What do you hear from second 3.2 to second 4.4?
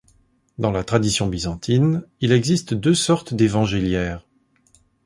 d'évangéliaires.